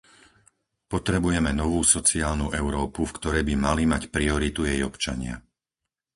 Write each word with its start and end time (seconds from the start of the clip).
Potrebujeme 0.93 1.51
novú 1.61 1.81
sociálnu 1.95 2.47
Európu, 2.61 3.01
v 3.07 3.15
ktorej 3.21 3.43
by 3.53 3.53
mali 3.67 3.83
mať 3.93 4.03
prioritu 4.15 4.61
jej 4.69 4.81
občania. 4.89 5.35